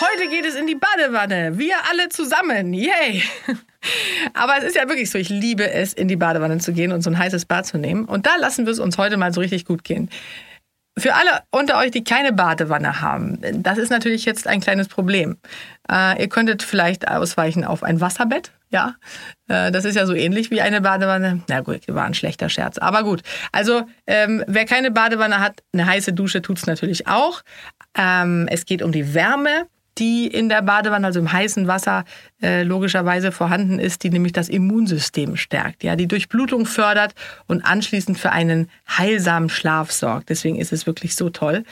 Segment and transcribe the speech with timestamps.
[0.00, 1.58] Heute geht es in die Badewanne.
[1.58, 2.72] Wir alle zusammen.
[2.72, 3.22] Yay!
[4.34, 7.02] Aber es ist ja wirklich so, ich liebe es, in die Badewanne zu gehen und
[7.02, 8.04] so ein heißes Bad zu nehmen.
[8.04, 10.08] Und da lassen wir es uns heute mal so richtig gut gehen.
[10.96, 15.38] Für alle unter euch, die keine Badewanne haben, das ist natürlich jetzt ein kleines Problem.
[15.90, 18.52] Äh, ihr könntet vielleicht ausweichen auf ein Wasserbett.
[18.70, 18.94] Ja,
[19.48, 21.42] äh, das ist ja so ähnlich wie eine Badewanne.
[21.48, 22.78] Na gut, war ein schlechter Scherz.
[22.78, 27.42] Aber gut, also ähm, wer keine Badewanne hat, eine heiße Dusche tut's natürlich auch.
[27.96, 29.66] Ähm, es geht um die Wärme
[29.98, 32.04] die in der Badewanne, also im heißen Wasser,
[32.40, 37.14] äh, logischerweise vorhanden ist, die nämlich das Immunsystem stärkt, ja, die Durchblutung fördert
[37.46, 40.30] und anschließend für einen heilsamen Schlaf sorgt.
[40.30, 41.64] Deswegen ist es wirklich so toll.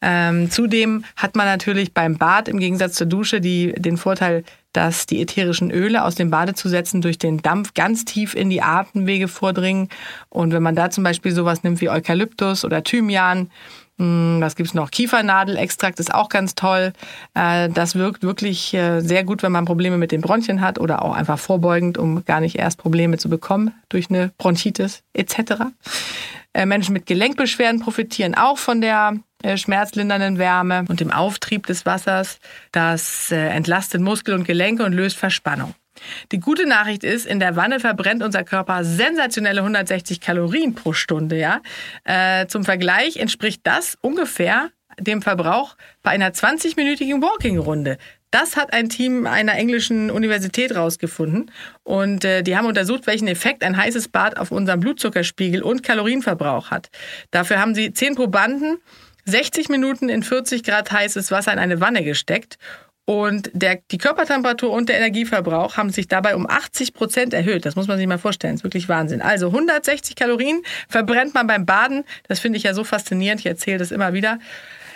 [0.00, 5.06] Ähm, zudem hat man natürlich beim Bad im Gegensatz zur Dusche die, den Vorteil, dass
[5.06, 9.88] die ätherischen Öle aus dem Badezusätzen durch den Dampf ganz tief in die Atemwege vordringen.
[10.28, 13.50] Und wenn man da zum Beispiel sowas nimmt wie Eukalyptus oder Thymian,
[13.96, 14.90] was gibt's noch?
[14.90, 16.92] Kiefernadelextrakt ist auch ganz toll.
[17.34, 21.02] Äh, das wirkt wirklich äh, sehr gut, wenn man Probleme mit den Bronchien hat oder
[21.02, 25.66] auch einfach vorbeugend, um gar nicht erst Probleme zu bekommen durch eine Bronchitis etc.
[26.52, 29.14] Äh, Menschen mit Gelenkbeschwerden profitieren auch von der
[29.56, 32.38] schmerzlindernden Wärme und dem Auftrieb des Wassers.
[32.72, 35.74] Das entlastet Muskel und Gelenke und löst Verspannung.
[36.32, 41.38] Die gute Nachricht ist, in der Wanne verbrennt unser Körper sensationelle 160 Kalorien pro Stunde.
[41.38, 41.60] Ja?
[42.04, 47.98] Äh, zum Vergleich entspricht das ungefähr dem Verbrauch bei einer 20-minütigen Walking-Runde.
[48.30, 51.52] Das hat ein Team einer englischen Universität rausgefunden.
[51.84, 56.70] Und äh, die haben untersucht, welchen Effekt ein heißes Bad auf unseren Blutzuckerspiegel und Kalorienverbrauch
[56.70, 56.90] hat.
[57.30, 58.78] Dafür haben sie zehn Probanden
[59.26, 62.58] 60 Minuten in 40 Grad heißes Wasser in eine Wanne gesteckt
[63.06, 67.66] und der, die Körpertemperatur und der Energieverbrauch haben sich dabei um 80 Prozent erhöht.
[67.66, 68.54] Das muss man sich mal vorstellen.
[68.54, 69.20] Das ist wirklich Wahnsinn.
[69.20, 72.04] Also 160 Kalorien verbrennt man beim Baden.
[72.28, 73.40] Das finde ich ja so faszinierend.
[73.40, 74.38] Ich erzähle das immer wieder.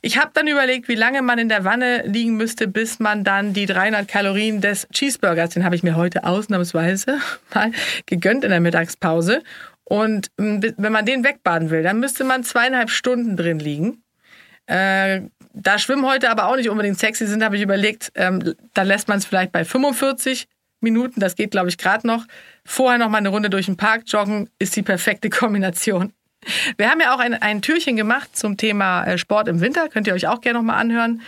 [0.00, 3.52] Ich habe dann überlegt, wie lange man in der Wanne liegen müsste, bis man dann
[3.52, 7.18] die 300 Kalorien des Cheeseburgers, den habe ich mir heute ausnahmsweise
[7.54, 7.70] mal
[8.06, 9.44] gegönnt in der Mittagspause.
[9.84, 14.02] Und mm, wenn man den wegbaden will, dann müsste man zweieinhalb Stunden drin liegen.
[14.66, 15.22] Äh,
[15.54, 19.08] da Schwimmen heute aber auch nicht unbedingt sexy sind, habe ich überlegt, ähm, dann lässt
[19.08, 20.48] man es vielleicht bei 45
[20.80, 22.26] Minuten, das geht glaube ich gerade noch.
[22.64, 26.12] Vorher noch mal eine Runde durch den Park joggen ist die perfekte Kombination.
[26.76, 30.06] Wir haben ja auch ein, ein Türchen gemacht zum Thema äh, Sport im Winter, könnt
[30.06, 31.22] ihr euch auch gerne noch mal anhören.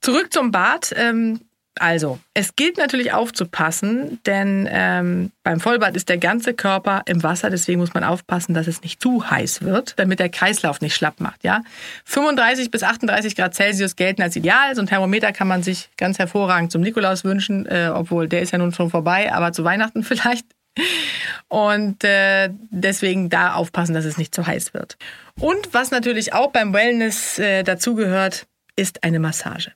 [0.00, 0.92] Zurück zum Bad.
[0.96, 1.40] Ähm,
[1.78, 7.48] also, es gilt natürlich aufzupassen, denn ähm, beim Vollbad ist der ganze Körper im Wasser,
[7.48, 11.20] deswegen muss man aufpassen, dass es nicht zu heiß wird, damit der Kreislauf nicht schlapp
[11.20, 11.44] macht.
[11.44, 11.62] Ja?
[12.04, 14.74] 35 bis 38 Grad Celsius gelten als ideal.
[14.74, 18.52] So ein Thermometer kann man sich ganz hervorragend zum Nikolaus wünschen, äh, obwohl der ist
[18.52, 20.46] ja nun schon vorbei, aber zu Weihnachten vielleicht.
[21.48, 24.96] Und äh, deswegen da aufpassen, dass es nicht zu heiß wird.
[25.38, 28.46] Und was natürlich auch beim Wellness äh, dazugehört,
[28.76, 29.72] ist eine Massage.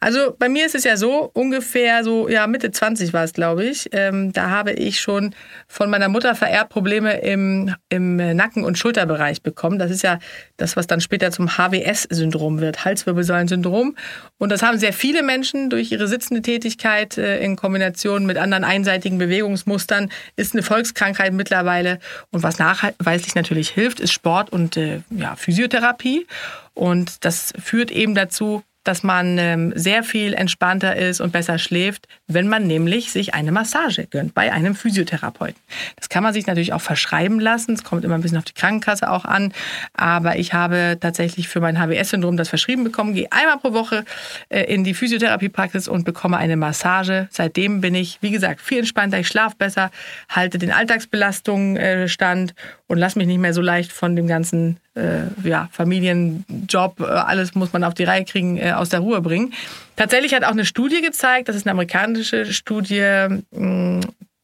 [0.00, 3.64] Also bei mir ist es ja so, ungefähr so, ja, Mitte 20 war es, glaube
[3.64, 3.88] ich.
[3.92, 5.34] Ähm, da habe ich schon
[5.66, 9.78] von meiner Mutter vererbt Probleme im, im Nacken- und Schulterbereich bekommen.
[9.78, 10.18] Das ist ja
[10.56, 13.96] das, was dann später zum HWS-Syndrom wird, Halswirbelsäulen-Syndrom.
[14.38, 18.64] Und das haben sehr viele Menschen durch ihre sitzende Tätigkeit äh, in Kombination mit anderen
[18.64, 21.98] einseitigen Bewegungsmustern, ist eine Volkskrankheit mittlerweile.
[22.30, 26.26] Und was nachweislich natürlich hilft, ist Sport und äh, ja, Physiotherapie.
[26.74, 32.08] Und das führt eben dazu, dass man ähm, sehr viel entspannter ist und besser schläft,
[32.26, 35.60] wenn man nämlich sich eine Massage gönnt bei einem Physiotherapeuten.
[35.96, 37.74] Das kann man sich natürlich auch verschreiben lassen.
[37.74, 39.52] Es kommt immer ein bisschen auf die Krankenkasse auch an.
[39.94, 44.04] Aber ich habe tatsächlich für mein HWS-Syndrom das verschrieben bekommen, gehe einmal pro Woche
[44.48, 47.28] äh, in die Physiotherapiepraxis und bekomme eine Massage.
[47.30, 49.18] Seitdem bin ich, wie gesagt, viel entspannter.
[49.20, 49.90] Ich schlafe besser,
[50.28, 52.54] halte den Alltagsbelastungen äh, stand
[52.88, 57.54] und lasse mich nicht mehr so leicht von dem ganzen äh, ja, Familienjob, äh, alles
[57.54, 59.52] muss man auf die Reihe kriegen, äh, aus der Ruhe bringen.
[59.96, 63.26] Tatsächlich hat auch eine Studie gezeigt, das ist eine amerikanische Studie,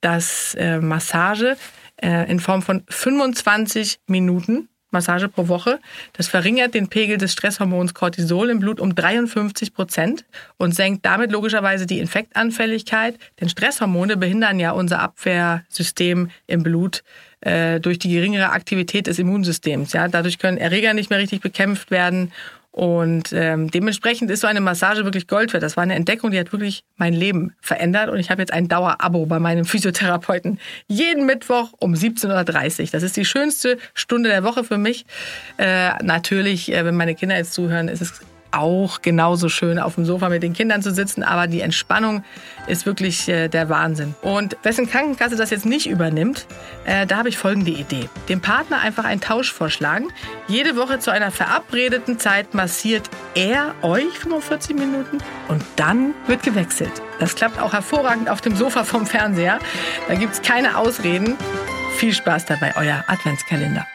[0.00, 1.56] dass äh, Massage
[1.96, 5.80] äh, in Form von 25 Minuten Massage pro Woche.
[6.12, 10.24] Das verringert den Pegel des Stresshormons Cortisol im Blut um 53 Prozent
[10.56, 13.18] und senkt damit logischerweise die Infektanfälligkeit.
[13.40, 17.02] Denn Stresshormone behindern ja unser Abwehrsystem im Blut
[17.82, 19.92] durch die geringere Aktivität des Immunsystems.
[19.92, 22.32] Ja, dadurch können Erreger nicht mehr richtig bekämpft werden
[22.74, 25.62] Und ähm, dementsprechend ist so eine Massage wirklich Gold wert.
[25.62, 28.10] Das war eine Entdeckung, die hat wirklich mein Leben verändert.
[28.10, 30.58] Und ich habe jetzt ein Dauerabo bei meinem Physiotherapeuten.
[30.88, 32.88] Jeden Mittwoch um 17.30 Uhr.
[32.90, 35.06] Das ist die schönste Stunde der Woche für mich.
[35.56, 38.20] Äh, natürlich, äh, wenn meine Kinder jetzt zuhören, ist es
[38.54, 42.24] auch genauso schön, auf dem Sofa mit den Kindern zu sitzen, aber die Entspannung
[42.66, 44.14] ist wirklich äh, der Wahnsinn.
[44.22, 46.46] Und wessen Krankenkasse das jetzt nicht übernimmt,
[46.84, 48.08] äh, da habe ich folgende Idee.
[48.28, 50.08] Dem Partner einfach einen Tausch vorschlagen.
[50.48, 55.18] Jede Woche zu einer verabredeten Zeit massiert er euch 45 Minuten
[55.48, 57.02] und dann wird gewechselt.
[57.18, 59.58] Das klappt auch hervorragend auf dem Sofa vom Fernseher.
[60.08, 61.36] Da gibt es keine Ausreden.
[61.96, 63.86] Viel Spaß dabei, euer Adventskalender.